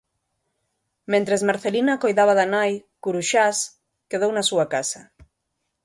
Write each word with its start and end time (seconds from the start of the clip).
Mentres 1.11 1.41
Marcelina 1.49 1.93
coidaba 2.03 2.33
da 2.39 2.45
nai, 2.55 2.73
"Curuxás" 3.03 3.57
quedou 4.09 4.31
na 4.33 4.47
súa 4.49 4.65
casa. 4.73 5.01